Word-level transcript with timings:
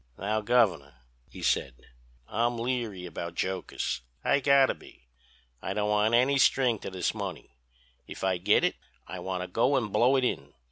"'Now, 0.17 0.41
Governor,' 0.41 0.95
he 1.29 1.43
said, 1.43 1.75
'I'm 2.27 2.57
leery 2.57 3.05
about 3.05 3.35
jokers—I 3.35 4.39
gotta 4.39 4.73
be. 4.73 5.09
I 5.61 5.75
don't 5.75 5.91
want 5.91 6.15
any 6.15 6.39
string 6.39 6.79
to 6.79 6.89
this 6.89 7.13
money. 7.13 7.55
If 8.07 8.23
I 8.23 8.39
git 8.39 8.63
it 8.63 8.77
I 9.05 9.19
want 9.19 9.43
to 9.43 9.47
go 9.47 9.75
and 9.75 9.93
blow 9.93 10.15
it 10.15 10.23
in. 10.23 10.55